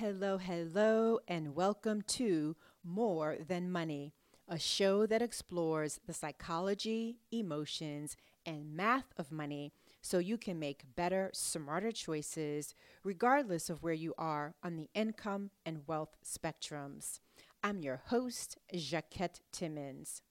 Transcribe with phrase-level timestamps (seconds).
[0.00, 4.14] Hello, hello, and welcome to More Than Money,
[4.48, 8.16] a show that explores the psychology, emotions,
[8.46, 12.74] and math of money so you can make better, smarter choices
[13.04, 17.20] regardless of where you are on the income and wealth spectrums.
[17.62, 20.22] I'm your host, Jacquette Timmons.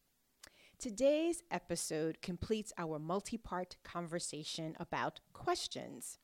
[0.80, 6.18] Today's episode completes our multi part conversation about questions.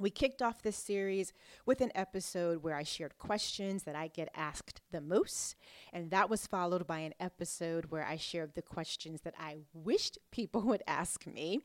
[0.00, 1.34] We kicked off this series
[1.66, 5.56] with an episode where I shared questions that I get asked the most,
[5.92, 10.16] and that was followed by an episode where I shared the questions that I wished
[10.32, 11.60] people would ask me.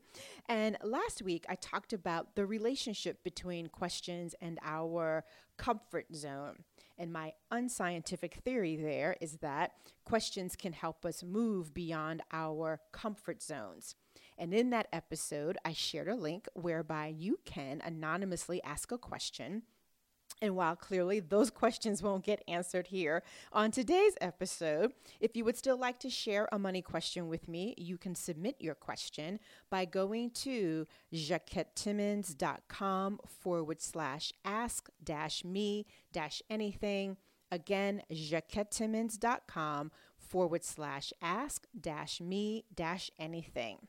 [0.49, 5.23] And last week, I talked about the relationship between questions and our
[5.57, 6.65] comfort zone.
[6.97, 9.71] And my unscientific theory there is that
[10.03, 13.95] questions can help us move beyond our comfort zones.
[14.37, 19.63] And in that episode, I shared a link whereby you can anonymously ask a question.
[20.41, 25.57] And while clearly those questions won't get answered here on today's episode, if you would
[25.57, 29.85] still like to share a money question with me, you can submit your question by
[29.85, 37.17] going to jacquettetimmons.com forward slash ask dash me dash anything.
[37.51, 43.87] Again, jacquettetimmons.com forward slash ask dash me dash anything.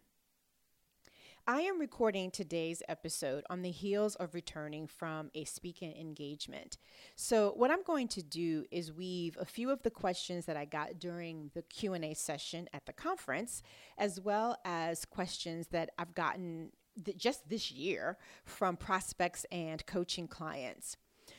[1.48, 6.76] I am recording today's episode on the heels of returning from a speaking engagement.
[7.14, 10.64] So, what I'm going to do is weave a few of the questions that I
[10.64, 13.62] got during the Q&A session at the conference
[13.96, 16.72] as well as questions that I've gotten
[17.04, 20.96] th- just this year from prospects and coaching clients.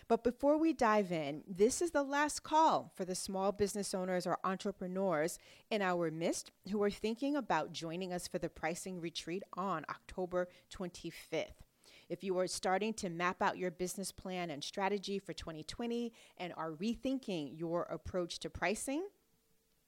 [0.10, 4.26] But before we dive in, this is the last call for the small business owners
[4.26, 5.38] or entrepreneurs
[5.70, 10.48] in our midst who are thinking about joining us for the pricing retreat on October
[10.74, 11.60] 25th.
[12.08, 16.54] If you are starting to map out your business plan and strategy for 2020 and
[16.56, 19.06] are rethinking your approach to pricing,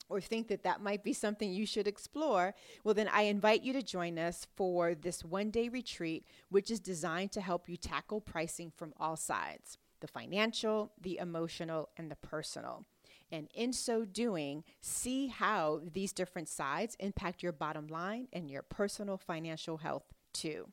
[0.10, 3.72] or think that that might be something you should explore, well, then I invite you
[3.74, 8.20] to join us for this one day retreat, which is designed to help you tackle
[8.20, 12.86] pricing from all sides the financial, the emotional, and the personal.
[13.32, 18.64] And in so doing, see how these different sides impact your bottom line and your
[18.64, 20.70] personal financial health too.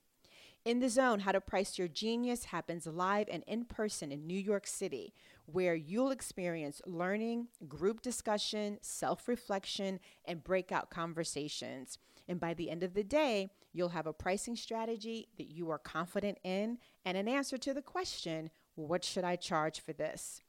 [0.64, 4.38] In the Zone, How to Price Your Genius happens live and in person in New
[4.38, 5.14] York City,
[5.44, 11.98] where you'll experience learning, group discussion, self reflection, and breakout conversations.
[12.26, 15.78] And by the end of the day, you'll have a pricing strategy that you are
[15.78, 20.42] confident in and an answer to the question what should I charge for this?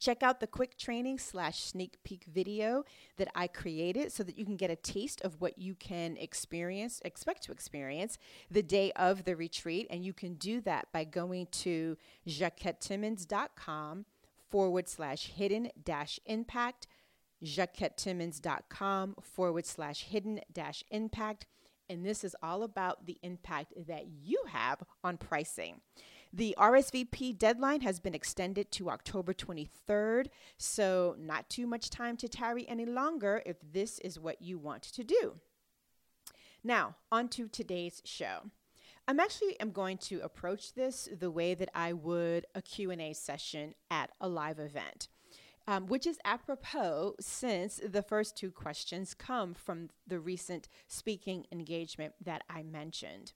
[0.00, 2.84] Check out the quick training slash sneak peek video
[3.16, 7.00] that I created so that you can get a taste of what you can experience,
[7.04, 8.16] expect to experience
[8.50, 9.88] the day of the retreat.
[9.90, 11.96] And you can do that by going to
[12.28, 14.04] jacquettetimmons.com
[14.48, 16.86] forward slash hidden dash impact,
[17.44, 21.46] jacquettetimmons.com forward slash hidden dash impact.
[21.90, 25.80] And this is all about the impact that you have on pricing.
[26.32, 30.26] The RSVP deadline has been extended to October 23rd,
[30.58, 34.82] so not too much time to tarry any longer if this is what you want
[34.82, 35.36] to do.
[36.62, 38.50] Now, on to today's show.
[39.06, 43.74] I'm actually am going to approach this the way that I would a Q&A session
[43.90, 45.08] at a live event.
[45.66, 52.14] Um, which is apropos since the first two questions come from the recent speaking engagement
[52.24, 53.34] that I mentioned.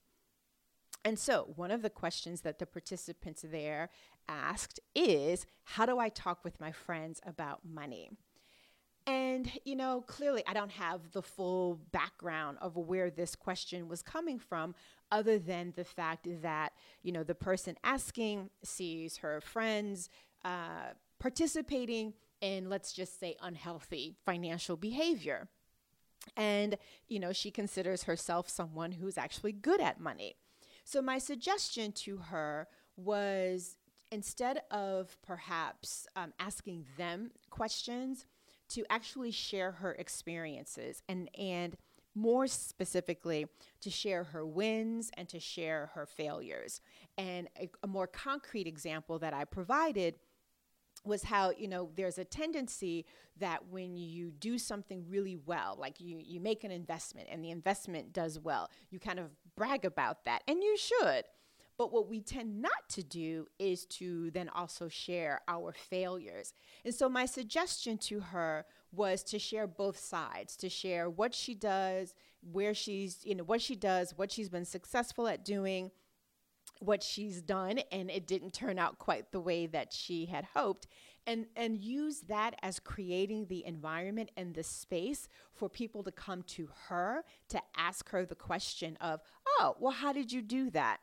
[1.05, 3.89] And so, one of the questions that the participants there
[4.27, 8.09] asked is How do I talk with my friends about money?
[9.05, 14.01] And, you know, clearly I don't have the full background of where this question was
[14.01, 14.75] coming from,
[15.11, 16.71] other than the fact that,
[17.01, 20.09] you know, the person asking sees her friends
[20.45, 25.49] uh, participating in, let's just say, unhealthy financial behavior.
[26.37, 26.77] And,
[27.09, 30.35] you know, she considers herself someone who's actually good at money.
[30.83, 33.77] So, my suggestion to her was
[34.11, 38.25] instead of perhaps um, asking them questions,
[38.69, 41.77] to actually share her experiences and, and
[42.15, 43.47] more specifically,
[43.81, 46.79] to share her wins and to share her failures.
[47.17, 50.15] And a, a more concrete example that I provided
[51.05, 53.05] was how you know there's a tendency
[53.37, 57.51] that when you do something really well like you you make an investment and the
[57.51, 61.25] investment does well you kind of brag about that and you should
[61.77, 66.53] but what we tend not to do is to then also share our failures.
[66.85, 71.55] And so my suggestion to her was to share both sides, to share what she
[71.55, 75.89] does, where she's, you know, what she does, what she's been successful at doing,
[76.83, 80.87] what she's done and it didn't turn out quite the way that she had hoped.
[81.25, 86.43] And and use that as creating the environment and the space for people to come
[86.43, 90.99] to her to ask her the question of oh well how did you do that?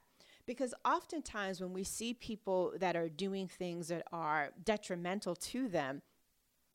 [0.47, 6.03] Because oftentimes when we see people that are doing things that are detrimental to them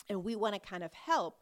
[0.10, 1.40] and we want to kind of help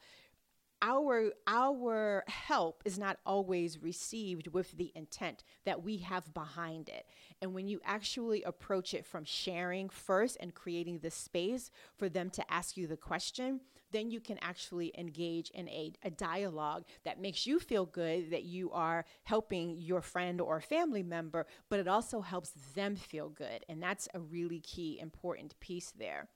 [0.83, 7.06] our our help is not always received with the intent that we have behind it.
[7.41, 12.30] And when you actually approach it from sharing first and creating the space for them
[12.31, 17.21] to ask you the question then you can actually engage in a, a dialogue that
[17.21, 21.88] makes you feel good that you are helping your friend or family member but it
[21.88, 23.63] also helps them feel good.
[23.69, 26.27] And that's a really key important piece there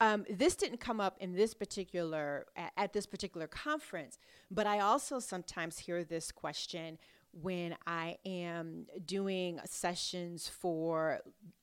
[0.00, 4.18] um, this didn't come up in this particular at, at this particular conference,
[4.50, 6.98] but I also sometimes hear this question
[7.32, 11.20] when I am doing sessions for,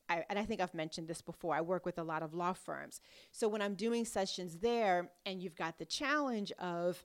[0.07, 2.53] I, and I think I've mentioned this before, I work with a lot of law
[2.53, 3.01] firms.
[3.31, 7.03] So when I'm doing sessions there, and you've got the challenge of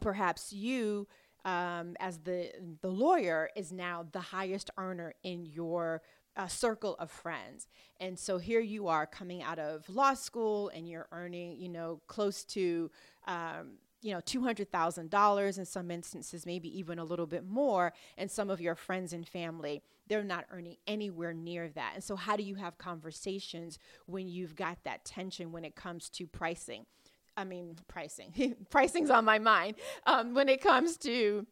[0.00, 1.06] perhaps you,
[1.44, 2.50] um, as the
[2.82, 6.02] the lawyer, is now the highest earner in your
[6.36, 7.66] a circle of friends.
[7.98, 12.00] And so here you are coming out of law school and you're earning, you know,
[12.06, 12.90] close to,
[13.26, 17.92] um, you know, $200,000 in some instances, maybe even a little bit more.
[18.16, 21.92] And some of your friends and family, they're not earning anywhere near that.
[21.94, 26.08] And so, how do you have conversations when you've got that tension when it comes
[26.10, 26.86] to pricing?
[27.36, 28.56] I mean, pricing.
[28.70, 29.76] Pricing's on my mind.
[30.06, 31.46] Um, when it comes to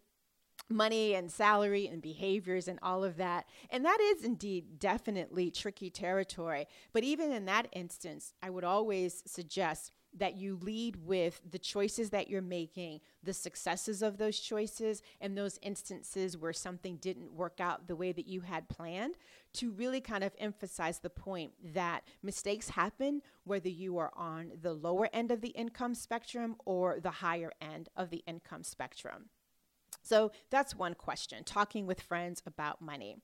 [0.68, 3.46] money and salary and behaviors and all of that.
[3.70, 6.66] And that is indeed definitely tricky territory.
[6.92, 12.10] But even in that instance, I would always suggest that you lead with the choices
[12.10, 17.60] that you're making, the successes of those choices, and those instances where something didn't work
[17.60, 19.16] out the way that you had planned,
[19.52, 24.72] to really kind of emphasize the point that mistakes happen whether you are on the
[24.72, 29.26] lower end of the income spectrum or the higher end of the income spectrum.
[30.02, 33.16] So that's one question talking with friends about money.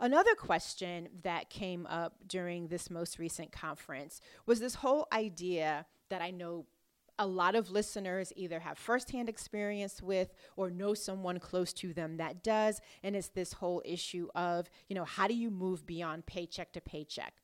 [0.00, 6.20] Another question that came up during this most recent conference was this whole idea that
[6.20, 6.66] I know
[7.18, 12.16] a lot of listeners either have firsthand experience with or know someone close to them
[12.16, 12.80] that does.
[13.04, 16.80] And it's this whole issue of, you know, how do you move beyond paycheck to
[16.80, 17.34] paycheck?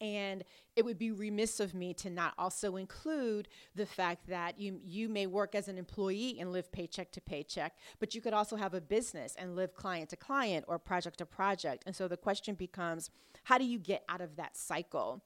[0.00, 0.44] And
[0.76, 5.08] it would be remiss of me to not also include the fact that you, you
[5.08, 8.74] may work as an employee and live paycheck to paycheck, but you could also have
[8.74, 11.82] a business and live client to client or project to project.
[11.86, 13.10] And so the question becomes
[13.44, 15.22] how do you get out of that cycle?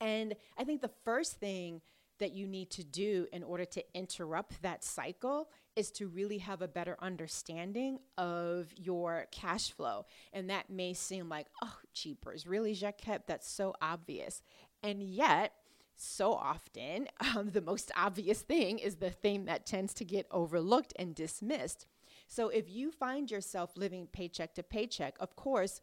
[0.00, 1.80] And I think the first thing
[2.18, 6.62] that you need to do in order to interrupt that cycle is to really have
[6.62, 10.06] a better understanding of your cash flow.
[10.32, 13.26] And that may seem like, oh, cheapers, really, Jacquette?
[13.26, 14.42] That's so obvious.
[14.82, 15.52] And yet,
[15.96, 20.92] so often, um, the most obvious thing is the thing that tends to get overlooked
[20.96, 21.86] and dismissed.
[22.28, 25.80] So if you find yourself living paycheck to paycheck, of course,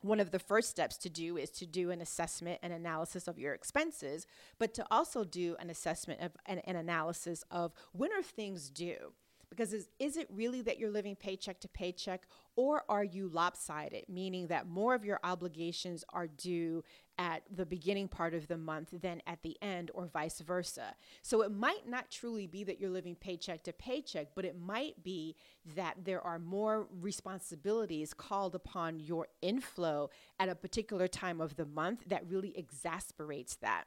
[0.00, 3.38] one of the first steps to do is to do an assessment and analysis of
[3.38, 4.26] your expenses,
[4.58, 9.12] but to also do an assessment of an, an analysis of when are things due?
[9.50, 14.04] Because is, is it really that you're living paycheck to paycheck, or are you lopsided,
[14.08, 16.84] meaning that more of your obligations are due
[17.16, 20.94] at the beginning part of the month than at the end, or vice versa?
[21.22, 25.02] So it might not truly be that you're living paycheck to paycheck, but it might
[25.02, 25.34] be
[25.74, 31.66] that there are more responsibilities called upon your inflow at a particular time of the
[31.66, 33.84] month that really exasperates that.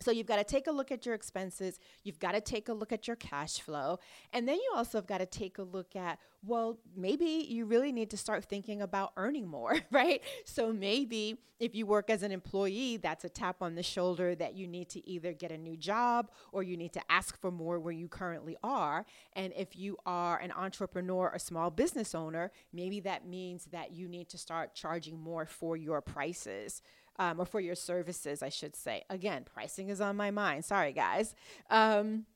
[0.00, 2.72] So you've got to take a look at your expenses, you've got to take a
[2.72, 3.98] look at your cash flow,
[4.32, 7.90] and then you also have got to take a look at, well, maybe you really
[7.90, 10.22] need to start thinking about earning more, right?
[10.44, 14.54] So maybe if you work as an employee, that's a tap on the shoulder that
[14.54, 17.80] you need to either get a new job or you need to ask for more
[17.80, 19.04] where you currently are.
[19.32, 24.08] And if you are an entrepreneur or small business owner, maybe that means that you
[24.08, 26.82] need to start charging more for your prices
[27.18, 29.02] um, or for your services, I should say.
[29.10, 30.64] Again, pricing is on my mind.
[30.64, 31.34] Sorry, guys.
[31.70, 32.26] Um,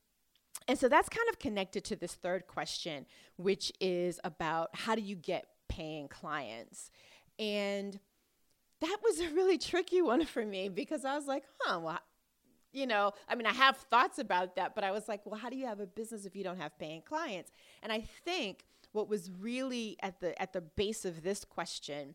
[0.68, 5.02] and so that's kind of connected to this third question, which is about how do
[5.02, 6.90] you get paying clients?
[7.38, 7.98] And
[8.80, 12.00] that was a really tricky one for me because I was like, huh, well,
[12.72, 15.50] you know, I mean, I have thoughts about that, but I was like, well, how
[15.50, 17.50] do you have a business if you don't have paying clients?
[17.82, 22.14] And I think what was really at the at the base of this question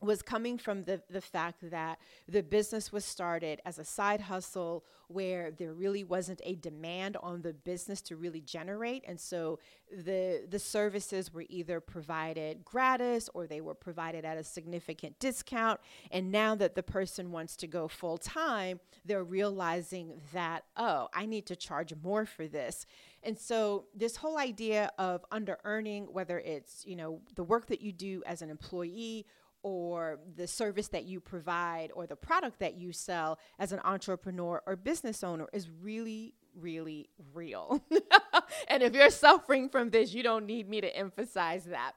[0.00, 1.98] was coming from the, the fact that
[2.28, 7.42] the business was started as a side hustle where there really wasn't a demand on
[7.42, 9.04] the business to really generate.
[9.06, 9.58] And so
[9.90, 15.80] the the services were either provided gratis or they were provided at a significant discount.
[16.10, 21.26] And now that the person wants to go full time they're realizing that oh I
[21.26, 22.86] need to charge more for this.
[23.22, 27.80] And so this whole idea of under earning whether it's you know the work that
[27.80, 29.26] you do as an employee
[29.64, 34.62] or the service that you provide or the product that you sell as an entrepreneur
[34.66, 37.82] or business owner is really, really real.
[38.68, 41.92] and if you're suffering from this, you don't need me to emphasize that.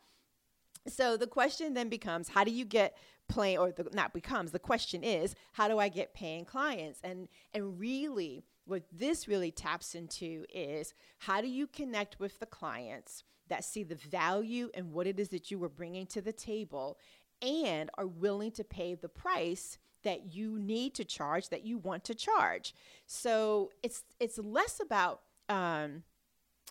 [0.88, 2.96] So the question then becomes how do you get
[3.28, 7.28] paying or the, not becomes the question is how do I get paying clients and
[7.54, 13.26] and really what this really taps into is how do you connect with the clients
[13.50, 16.98] that see the value and what it is that you were bringing to the table
[17.42, 22.04] and are willing to pay the price that you need to charge that you want
[22.04, 22.74] to charge
[23.06, 26.04] so it's it's less about um,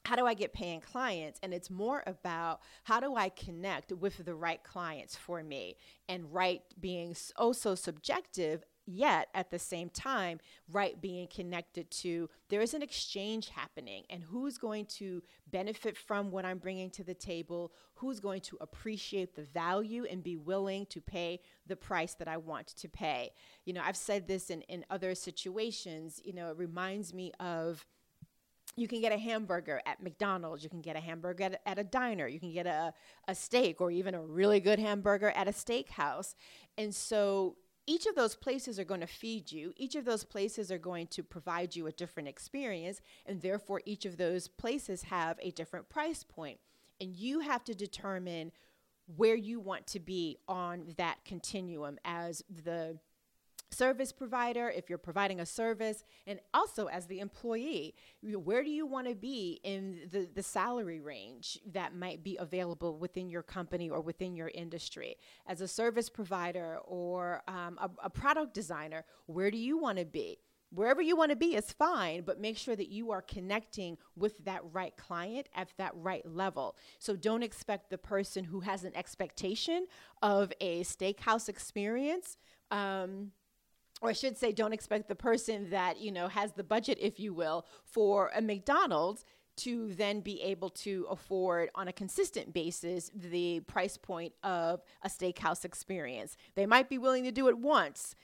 [0.06, 1.40] how do I get paying clients?
[1.42, 5.76] And it's more about how do I connect with the right clients for me?
[6.08, 10.38] And right being oh so subjective yet at the same time,
[10.70, 16.30] right being connected to there is an exchange happening, and who's going to benefit from
[16.30, 20.86] what I'm bringing to the table, who's going to appreciate the value and be willing
[20.86, 23.30] to pay the price that I want to pay.
[23.64, 27.84] You know, I've said this in, in other situations, you know, it reminds me of
[28.76, 31.84] you can get a hamburger at McDonald's, you can get a hamburger at, at, a
[31.84, 32.92] diner, you can get a,
[33.26, 36.34] a steak or even a really good hamburger at a steakhouse.
[36.76, 39.72] And so each of those places are going to feed you.
[39.76, 44.04] Each of those places are going to provide you a different experience, and therefore, each
[44.04, 46.58] of those places have a different price point.
[47.00, 48.52] And you have to determine
[49.16, 52.98] where you want to be on that continuum as the
[53.70, 58.86] service provider, if you're providing a service, and also as the employee, where do you
[58.86, 63.90] want to be in the, the salary range that might be available within your company
[63.90, 65.16] or within your industry?
[65.46, 70.04] As a service provider or um, a, a product designer, where do you want to
[70.04, 70.38] be?
[70.70, 74.44] Wherever you want to be is fine, but make sure that you are connecting with
[74.44, 76.76] that right client at that right level.
[76.98, 79.86] So don't expect the person who has an expectation
[80.22, 82.36] of a steakhouse experience.
[82.72, 83.30] Um,
[84.02, 87.18] or I should say, don't expect the person that, you know, has the budget, if
[87.18, 89.24] you will, for a McDonald's
[89.56, 95.08] to then be able to afford on a consistent basis the price point of a
[95.08, 96.36] steakhouse experience.
[96.54, 98.14] They might be willing to do it once,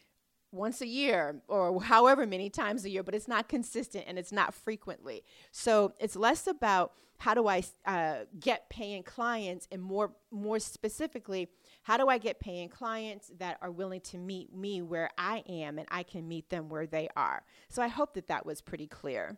[0.50, 4.32] once a year or however many times a year, but it's not consistent and it's
[4.32, 5.24] not frequently.
[5.50, 11.48] So it's less about how do I uh, get paying clients and more more specifically,
[11.82, 15.78] how do I get paying clients that are willing to meet me where I am
[15.78, 17.42] and I can meet them where they are.
[17.68, 19.36] So I hope that that was pretty clear.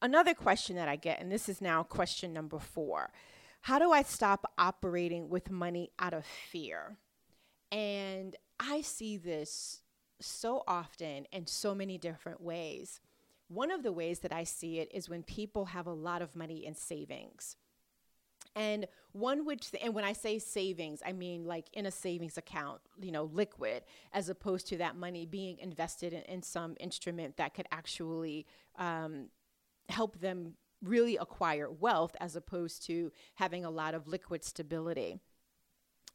[0.00, 3.10] Another question that I get, and this is now question number four
[3.62, 6.98] how do I stop operating with money out of fear?
[7.72, 9.80] And I see this
[10.20, 13.00] so often in so many different ways.
[13.48, 16.36] One of the ways that I see it is when people have a lot of
[16.36, 17.56] money in savings.
[18.56, 22.80] And one which, and when I say savings, I mean like in a savings account,
[23.00, 23.82] you know, liquid,
[24.14, 28.46] as opposed to that money being invested in, in some instrument that could actually
[28.78, 29.26] um,
[29.90, 35.20] help them really acquire wealth as opposed to having a lot of liquid stability.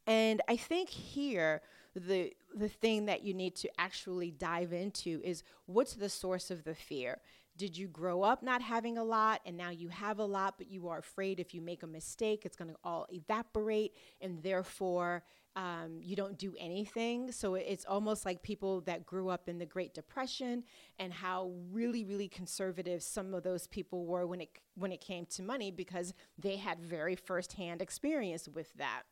[0.07, 1.61] And I think here,
[1.95, 6.63] the the thing that you need to actually dive into is what's the source of
[6.63, 7.19] the fear
[7.61, 10.71] did you grow up not having a lot and now you have a lot but
[10.71, 15.21] you are afraid if you make a mistake it's going to all evaporate and therefore
[15.55, 17.31] um, you don't do anything?
[17.31, 20.63] So it's almost like people that grew up in the great depression
[20.97, 25.27] and how really really conservative some of those people were when it when it came
[25.27, 29.03] to money because they had very firsthand experience with that.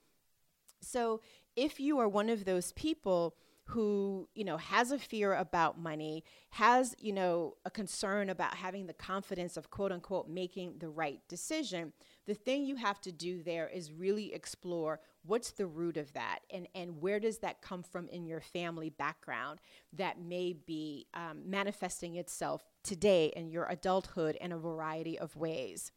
[0.82, 1.22] So
[1.56, 3.36] if you are one of those people
[3.70, 8.88] who you know has a fear about money has you know a concern about having
[8.88, 11.94] the confidence of quote unquote making the right decision
[12.26, 16.40] the thing you have to do there is really explore what's the root of that
[16.52, 19.60] and and where does that come from in your family background
[19.94, 25.92] that may be um, manifesting itself today in your adulthood in a variety of ways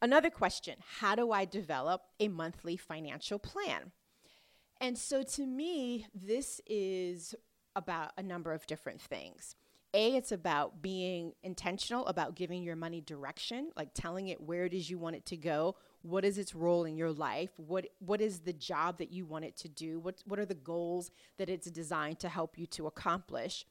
[0.00, 3.92] Another question How do I develop a monthly financial plan?
[4.82, 7.36] And so to me, this is
[7.76, 9.54] about a number of different things.
[9.94, 14.74] A, it's about being intentional about giving your money direction, like telling it where it
[14.74, 17.50] is you want it to go, what is its role in your life?
[17.58, 20.00] What what is the job that you want it to do?
[20.00, 23.66] What what are the goals that it's designed to help you to accomplish?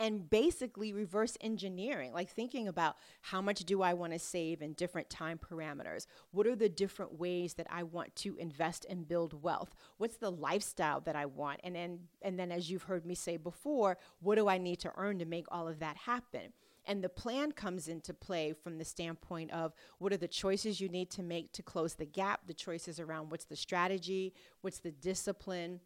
[0.00, 4.74] And basically reverse engineering, like thinking about how much do I want to save in
[4.74, 6.06] different time parameters?
[6.30, 9.74] What are the different ways that I want to invest and build wealth?
[9.96, 11.60] What's the lifestyle that I want?
[11.64, 14.92] And then and then as you've heard me say before, what do I need to
[14.96, 16.52] earn to make all of that happen?
[16.88, 20.88] And the plan comes into play from the standpoint of what are the choices you
[20.88, 24.90] need to make to close the gap, the choices around what's the strategy, what's the
[24.90, 25.80] discipline,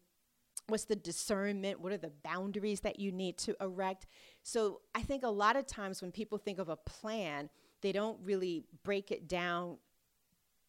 [0.67, 4.07] what's the discernment what are the boundaries that you need to erect?
[4.41, 7.49] So i think a lot of times when people think of a plan
[7.81, 9.77] they don't really break it down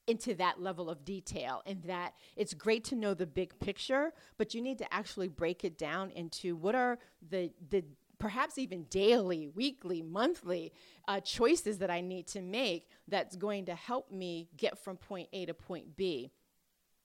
[0.07, 4.55] into that level of detail and that it's great to know the big picture but
[4.55, 6.99] you need to actually break it down into what are
[7.31, 7.83] the the
[8.19, 10.73] perhaps even daily weekly monthly
[11.09, 15.29] uh, choices that i need to make that's going to help me get from point
[15.33, 16.31] a to point b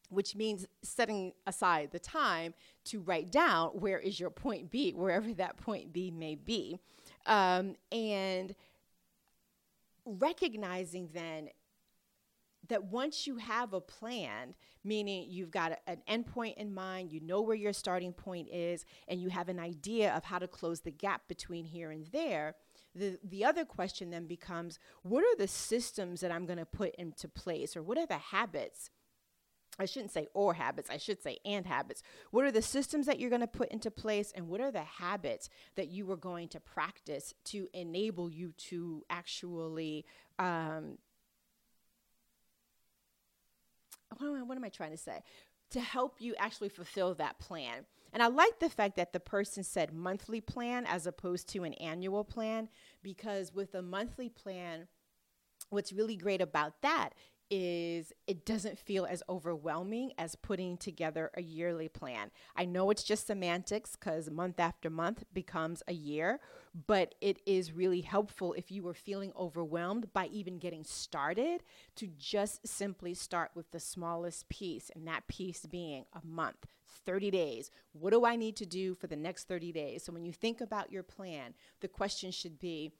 [0.10, 2.54] which means setting aside the time
[2.86, 6.80] to write down where is your point B, wherever that point B may be.
[7.26, 8.56] Um, and
[10.06, 11.50] recognizing then
[12.68, 17.20] that once you have a plan, meaning you've got a, an endpoint in mind, you
[17.20, 20.82] know where your starting point is, and you have an idea of how to close
[20.82, 22.56] the gap between here and there,
[22.96, 26.96] the, the other question then becomes what are the systems that I'm going to put
[26.96, 28.90] into place, or what are the habits
[29.80, 32.04] I shouldn't say or habits, I should say and habits.
[32.32, 34.82] What are the systems that you're going to put into place, and what are the
[34.82, 40.06] habits that you are going to practice to enable you to actually?
[40.38, 40.98] Um,
[44.18, 45.24] what, am I, what am I trying to say?
[45.72, 47.86] To help you actually fulfill that plan.
[48.12, 51.76] And I like the fact that the person said monthly plan as opposed to an
[51.76, 52.70] annual plan,
[53.04, 54.88] because with a monthly plan,
[55.70, 57.12] what's really great about that
[57.50, 62.32] is it doesn't feel as overwhelming as putting together a yearly plan.
[62.56, 66.40] I know it's just semantics because month after month becomes a year,
[66.88, 71.64] but it is really helpful if you were feeling overwhelmed by even getting started
[71.96, 76.68] to just simply start with the smallest piece, and that piece being a month.
[77.06, 77.72] 30 days.
[77.94, 80.04] What do I need to do for the next 30 days?
[80.04, 82.92] So, when you think about your plan, the question should be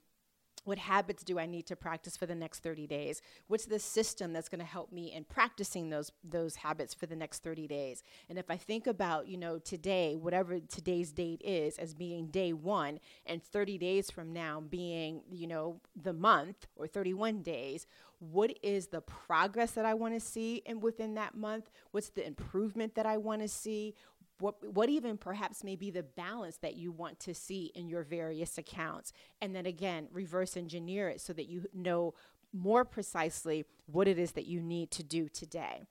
[0.64, 3.22] what habits do I need to practice for the next 30 days?
[3.46, 7.16] What's the system that's going to help me in practicing those those habits for the
[7.16, 8.02] next 30 days?
[8.28, 12.52] And if I think about, you know, today, whatever today's date is as being day
[12.52, 17.86] 1 and 30 days from now being, you know, the month or 31 days,
[18.20, 21.70] what is the progress that I want to see and within that month?
[21.90, 23.94] What's the improvement that I want to see?
[24.40, 28.02] What, what even perhaps may be the balance that you want to see in your
[28.02, 29.12] various accounts.
[29.40, 32.14] And then again, reverse engineer it so that you know
[32.52, 35.82] more precisely what it is that you need to do today.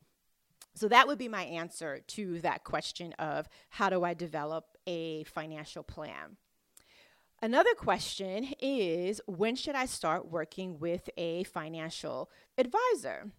[0.76, 5.24] So that would be my answer to that question of how do I develop a
[5.26, 6.38] financial plan?
[7.42, 13.32] Another question is when should I start working with a financial advisor?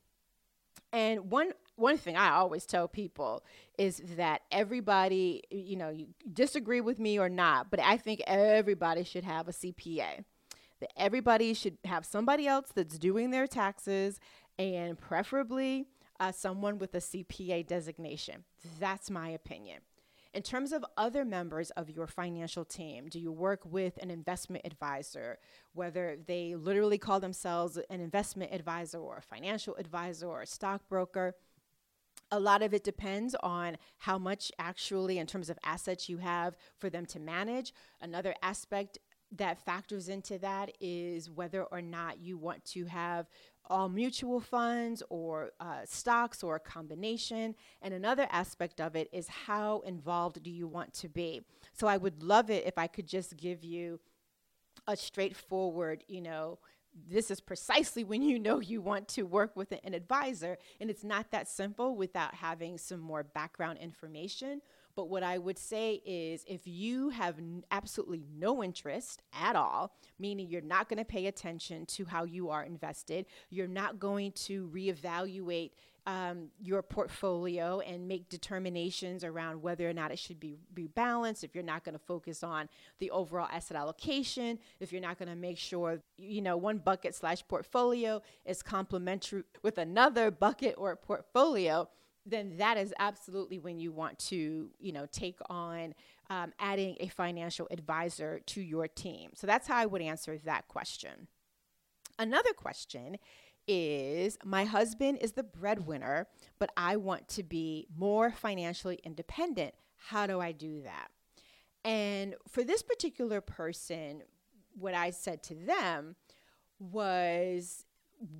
[0.93, 3.43] And one one thing I always tell people
[3.79, 9.05] is that everybody, you know, you disagree with me or not, but I think everybody
[9.05, 10.25] should have a CPA.
[10.81, 14.19] That everybody should have somebody else that's doing their taxes
[14.59, 15.87] and preferably
[16.19, 18.45] uh, someone with a CPA designation.
[18.79, 19.81] That's my opinion.
[20.33, 24.65] In terms of other members of your financial team, do you work with an investment
[24.65, 25.39] advisor,
[25.73, 31.35] whether they literally call themselves an investment advisor or a financial advisor or a stockbroker?
[32.31, 36.57] A lot of it depends on how much actually, in terms of assets, you have
[36.79, 37.73] for them to manage.
[38.01, 38.99] Another aspect
[39.37, 43.29] that factors into that is whether or not you want to have
[43.67, 47.55] all mutual funds or uh, stocks or a combination.
[47.83, 51.43] And another aspect of it is how involved do you want to be.
[51.73, 54.01] So I would love it if I could just give you
[54.87, 56.59] a straightforward, you know,
[57.09, 60.59] this is precisely when you know you want to work with an advisor.
[60.81, 64.61] And it's not that simple without having some more background information.
[64.97, 69.95] But what I would say is if you have n- absolutely no interest at all,
[70.19, 74.33] meaning you're not going to pay attention to how you are invested, you're not going
[74.33, 75.71] to reevaluate
[76.11, 81.45] um, your portfolio and make determinations around whether or not it should be, be balanced,
[81.45, 82.69] if you're not going to focus on
[82.99, 87.15] the overall asset allocation, if you're not going to make sure, you know, one bucket
[87.15, 91.89] slash portfolio is complementary with another bucket or portfolio,
[92.27, 95.95] then that is absolutely when you want to, you know, take on
[96.29, 99.31] um, adding a financial advisor to your team.
[99.37, 101.29] So that's how I would answer that question.
[102.19, 103.17] Another question
[103.71, 106.27] is my husband is the breadwinner,
[106.59, 109.75] but I want to be more financially independent.
[109.97, 111.09] How do I do that?
[111.85, 114.23] And for this particular person,
[114.75, 116.17] what I said to them
[116.81, 117.85] was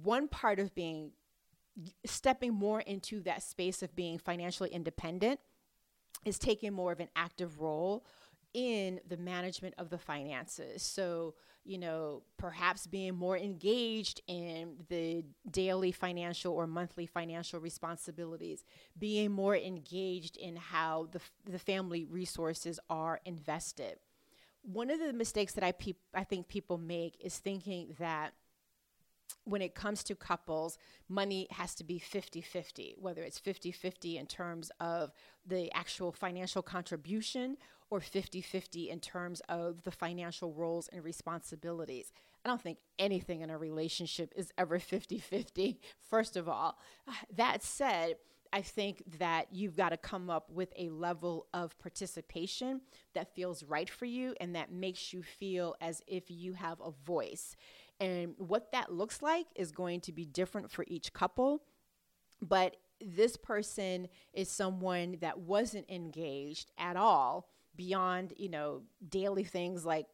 [0.03, 1.13] one part of being
[2.05, 5.39] stepping more into that space of being financially independent
[6.25, 8.05] is taking more of an active role
[8.53, 10.83] in the management of the finances.
[10.83, 18.65] So, you know, perhaps being more engaged in the daily financial or monthly financial responsibilities,
[18.99, 23.99] being more engaged in how the, the family resources are invested.
[24.63, 28.33] One of the mistakes that I, pe- I think people make is thinking that
[29.45, 34.19] when it comes to couples, money has to be 50 50, whether it's 50 50
[34.19, 35.13] in terms of
[35.47, 37.57] the actual financial contribution
[37.91, 42.13] or 50 50 in terms of the financial roles and responsibilities.
[42.45, 46.79] I don't think anything in a relationship is ever 50 50, first of all.
[47.35, 48.17] That said,
[48.53, 52.81] I think that you've got to come up with a level of participation
[53.15, 56.91] that feels right for you and that makes you feel as if you have a
[56.91, 57.55] voice.
[58.01, 61.63] And what that looks like is going to be different for each couple.
[62.43, 69.85] But this person is someone that wasn't engaged at all beyond, you know, daily things
[69.85, 70.07] like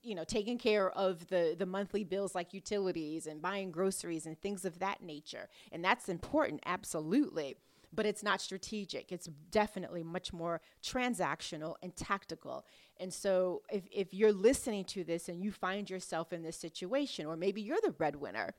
[0.00, 4.40] you know taking care of the the monthly bills like utilities and buying groceries and
[4.40, 7.56] things of that nature and that's important absolutely
[7.92, 9.12] but it's not strategic.
[9.12, 12.66] It's definitely much more transactional and tactical.
[12.98, 17.26] And so if, if you're listening to this and you find yourself in this situation,
[17.26, 18.54] or maybe you're the breadwinner,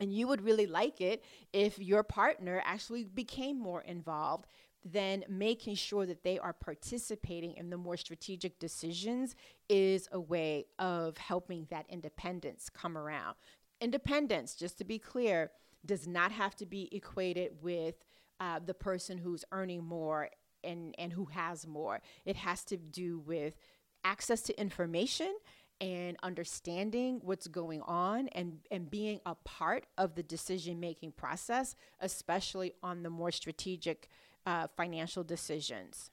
[0.00, 4.46] and you would really like it if your partner actually became more involved,
[4.84, 9.36] then making sure that they are participating in the more strategic decisions
[9.68, 13.36] is a way of helping that independence come around.
[13.80, 15.50] Independence, just to be clear,
[15.84, 17.94] does not have to be equated with
[18.40, 20.28] uh, the person who's earning more
[20.64, 22.00] and, and who has more.
[22.24, 23.56] It has to do with
[24.04, 25.34] access to information
[25.80, 31.74] and understanding what's going on and, and being a part of the decision making process,
[32.00, 34.08] especially on the more strategic
[34.46, 36.10] uh, financial decisions.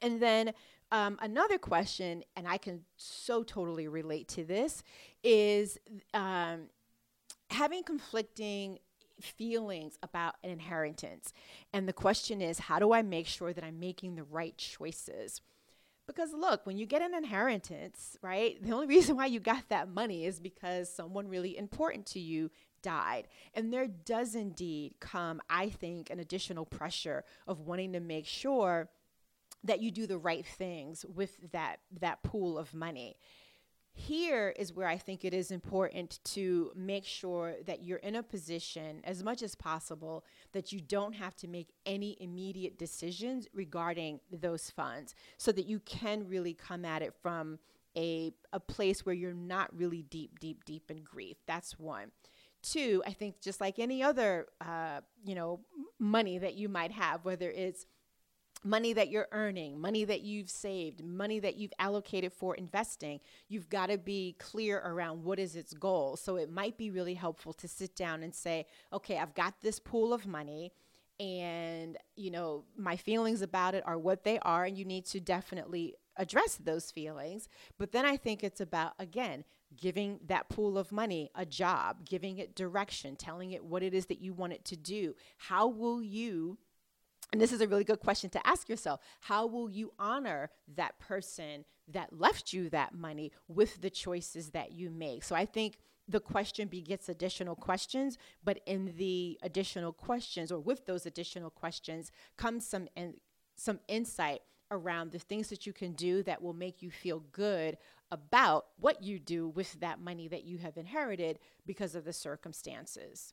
[0.00, 0.52] And then
[0.90, 4.82] um, another question, and I can so totally relate to this,
[5.22, 5.78] is
[6.12, 6.64] um,
[7.50, 8.78] having conflicting
[9.20, 11.32] feelings about an inheritance.
[11.72, 15.40] And the question is, how do I make sure that I'm making the right choices?
[16.06, 19.88] Because look, when you get an inheritance, right, the only reason why you got that
[19.88, 22.50] money is because someone really important to you
[22.82, 23.28] died.
[23.54, 28.88] And there does indeed come, I think, an additional pressure of wanting to make sure
[29.64, 33.16] that you do the right things with that that pool of money
[33.94, 38.22] here is where I think it is important to make sure that you're in a
[38.22, 44.20] position, as much as possible, that you don't have to make any immediate decisions regarding
[44.30, 47.58] those funds so that you can really come at it from
[47.94, 51.36] a, a place where you're not really deep, deep, deep in grief.
[51.46, 52.12] That's one.
[52.62, 55.60] Two, I think just like any other, uh, you know,
[55.98, 57.86] money that you might have, whether it's
[58.64, 63.68] money that you're earning, money that you've saved, money that you've allocated for investing, you've
[63.68, 66.16] got to be clear around what is its goal.
[66.16, 69.80] So it might be really helpful to sit down and say, okay, I've got this
[69.80, 70.72] pool of money
[71.20, 75.20] and you know my feelings about it are what they are and you need to
[75.20, 77.48] definitely address those feelings
[77.78, 79.44] but then i think it's about again
[79.76, 84.06] giving that pool of money a job giving it direction telling it what it is
[84.06, 86.58] that you want it to do how will you
[87.32, 89.00] and this is a really good question to ask yourself.
[89.20, 94.72] How will you honor that person that left you that money with the choices that
[94.72, 95.24] you make?
[95.24, 100.84] So I think the question begets additional questions, but in the additional questions or with
[100.84, 103.14] those additional questions comes some in,
[103.56, 107.78] some insight around the things that you can do that will make you feel good
[108.12, 113.32] about what you do with that money that you have inherited because of the circumstances.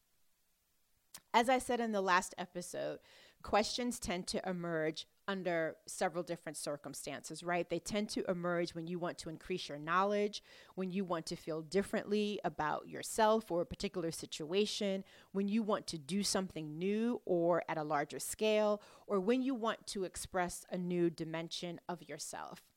[1.33, 2.99] As I said in the last episode,
[3.43, 7.69] questions tend to emerge under several different circumstances, right?
[7.69, 10.41] They tend to emerge when you want to increase your knowledge,
[10.75, 15.87] when you want to feel differently about yourself or a particular situation, when you want
[15.87, 20.65] to do something new or at a larger scale, or when you want to express
[20.71, 22.68] a new dimension of yourself.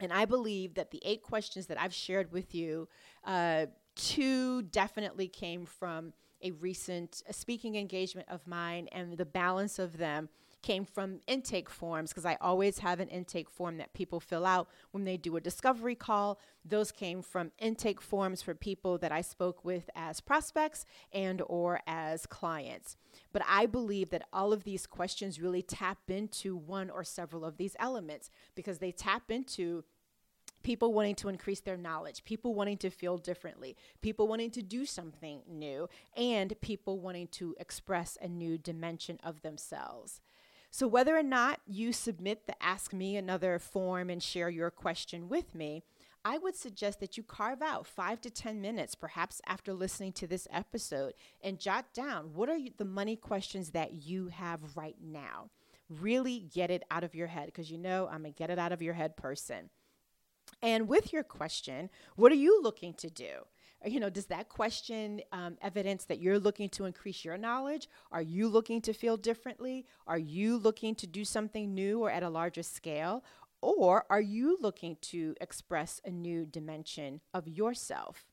[0.00, 2.88] And I believe that the eight questions that I've shared with you,
[3.24, 9.98] uh, two definitely came from a recent speaking engagement of mine, and the balance of
[9.98, 10.28] them
[10.62, 14.68] came from intake forms because I always have an intake form that people fill out
[14.90, 16.40] when they do a discovery call.
[16.64, 21.80] Those came from intake forms for people that I spoke with as prospects and or
[21.86, 22.96] as clients.
[23.32, 27.56] But I believe that all of these questions really tap into one or several of
[27.56, 29.84] these elements because they tap into
[30.62, 34.84] people wanting to increase their knowledge, people wanting to feel differently, people wanting to do
[34.84, 40.20] something new, and people wanting to express a new dimension of themselves.
[40.70, 45.28] So, whether or not you submit the Ask Me Another form and share your question
[45.28, 45.82] with me,
[46.24, 50.26] I would suggest that you carve out five to 10 minutes, perhaps after listening to
[50.26, 55.48] this episode, and jot down what are the money questions that you have right now.
[55.88, 58.72] Really get it out of your head because you know I'm a get it out
[58.72, 59.70] of your head person.
[60.60, 63.46] And with your question, what are you looking to do?
[63.86, 67.88] You know, does that question um, evidence that you're looking to increase your knowledge?
[68.10, 69.86] Are you looking to feel differently?
[70.06, 73.24] Are you looking to do something new or at a larger scale?
[73.60, 78.26] Or are you looking to express a new dimension of yourself?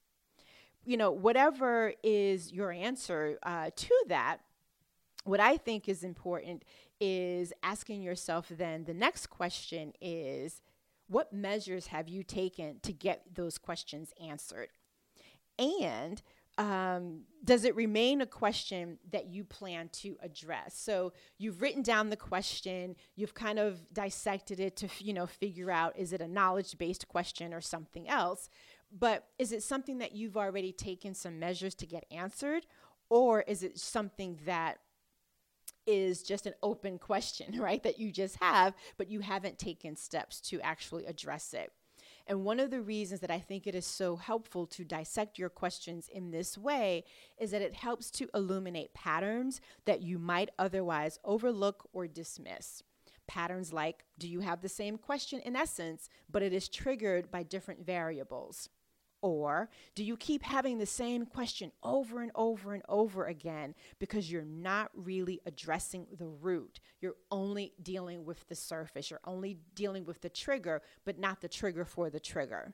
[0.83, 4.37] You know, whatever is your answer uh, to that,
[5.23, 6.63] what I think is important
[6.99, 10.61] is asking yourself then the next question is
[11.07, 14.69] what measures have you taken to get those questions answered?
[15.57, 16.21] And
[16.57, 20.77] um, does it remain a question that you plan to address?
[20.77, 25.69] So you've written down the question, you've kind of dissected it to you know figure
[25.69, 28.49] out is it a knowledge-based question or something else,
[28.97, 32.65] but is it something that you've already taken some measures to get answered,
[33.09, 34.79] or is it something that
[35.85, 37.83] is just an open question, right?
[37.83, 41.71] That you just have, but you haven't taken steps to actually address it.
[42.27, 45.49] And one of the reasons that I think it is so helpful to dissect your
[45.49, 47.03] questions in this way
[47.37, 52.81] is that it helps to illuminate patterns that you might otherwise overlook or dismiss.
[53.27, 57.43] Patterns like, do you have the same question in essence, but it is triggered by
[57.43, 58.69] different variables?
[59.21, 64.31] Or do you keep having the same question over and over and over again because
[64.31, 66.79] you're not really addressing the root?
[67.01, 69.09] You're only dealing with the surface.
[69.09, 72.73] You're only dealing with the trigger, but not the trigger for the trigger.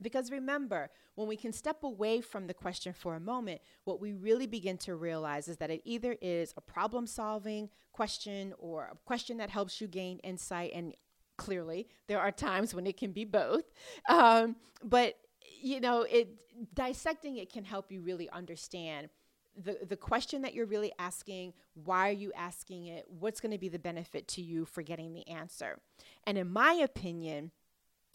[0.00, 4.12] Because remember, when we can step away from the question for a moment, what we
[4.12, 8.96] really begin to realize is that it either is a problem solving question or a
[9.06, 10.72] question that helps you gain insight.
[10.74, 10.94] And
[11.38, 13.64] clearly, there are times when it can be both.
[14.08, 15.16] Um, but
[15.60, 16.28] you know, it
[16.74, 19.08] dissecting it can help you really understand
[19.56, 23.58] the, the question that you're really asking, why are you asking it, what's going to
[23.58, 25.78] be the benefit to you for getting the answer.
[26.24, 27.52] And in my opinion,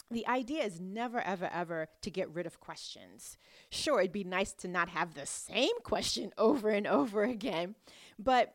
[0.09, 3.37] the idea is never, ever, ever to get rid of questions.
[3.69, 7.75] Sure, it'd be nice to not have the same question over and over again,
[8.19, 8.53] but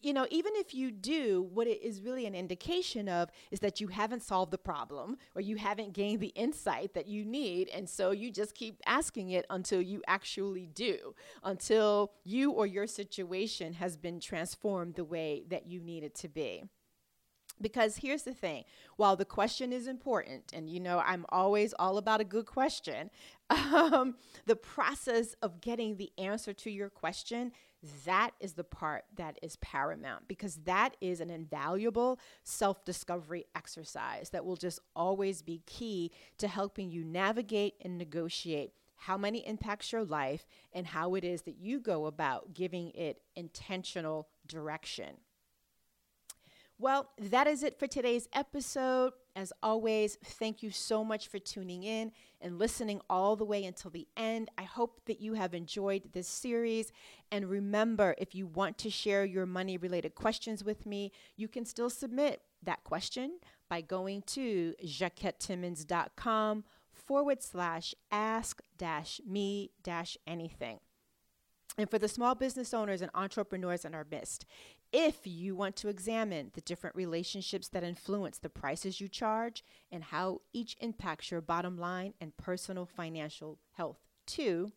[0.00, 3.80] you know, even if you do, what it is really an indication of is that
[3.80, 7.68] you haven't solved the problem or you haven't gained the insight that you need.
[7.68, 12.86] And so you just keep asking it until you actually do, until you or your
[12.86, 16.64] situation has been transformed the way that you need it to be.
[17.60, 18.62] Because here's the thing
[18.96, 23.10] while the question is important, and you know, I'm always all about a good question,
[23.50, 24.14] um,
[24.46, 27.50] the process of getting the answer to your question
[28.04, 34.30] that is the part that is paramount because that is an invaluable self discovery exercise
[34.30, 39.92] that will just always be key to helping you navigate and negotiate how money impacts
[39.92, 45.18] your life and how it is that you go about giving it intentional direction.
[46.80, 49.12] Well, that is it for today's episode.
[49.38, 53.88] As always, thank you so much for tuning in and listening all the way until
[53.88, 54.50] the end.
[54.58, 56.90] I hope that you have enjoyed this series.
[57.30, 61.64] And remember, if you want to share your money related questions with me, you can
[61.64, 63.38] still submit that question
[63.70, 70.80] by going to jacquettetimmons.com forward slash ask dash me dash anything.
[71.78, 74.44] And for the small business owners and entrepreneurs in our midst,
[74.92, 80.02] if you want to examine the different relationships that influence the prices you charge and
[80.02, 84.72] how each impacts your bottom line and personal financial health too,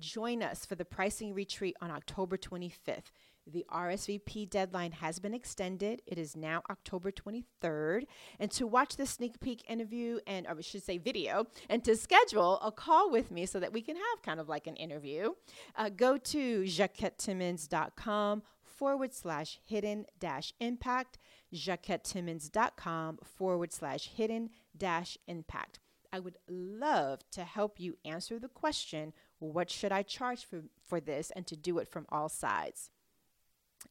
[0.00, 3.12] join us for the pricing retreat on October 25th.
[3.52, 6.02] The RSVP deadline has been extended.
[6.06, 8.04] It is now October 23rd.
[8.38, 11.96] And to watch the sneak peek interview, and or I should say video, and to
[11.96, 15.32] schedule a call with me so that we can have kind of like an interview,
[15.76, 21.18] uh, go to jacquettetimmons.com forward slash hidden dash impact,
[21.52, 25.80] jacquettetimmons.com forward slash hidden dash impact.
[26.12, 31.00] I would love to help you answer the question What should I charge for, for
[31.00, 31.30] this?
[31.34, 32.90] And to do it from all sides.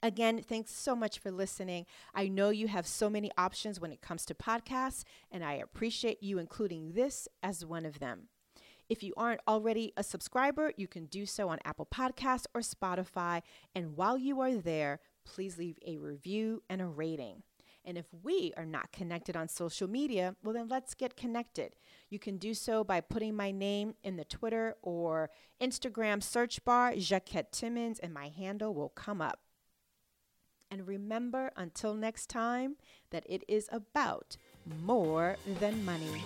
[0.01, 1.85] Again, thanks so much for listening.
[2.15, 6.23] I know you have so many options when it comes to podcasts, and I appreciate
[6.23, 8.29] you including this as one of them.
[8.87, 13.41] If you aren't already a subscriber, you can do so on Apple Podcasts or Spotify.
[13.75, 17.43] And while you are there, please leave a review and a rating.
[17.85, 21.75] And if we are not connected on social media, well, then let's get connected.
[22.09, 25.29] You can do so by putting my name in the Twitter or
[25.61, 29.39] Instagram search bar, Jacquette Timmons, and my handle will come up.
[30.71, 32.75] And remember, until next time,
[33.09, 34.37] that it is about
[34.83, 36.23] more than money.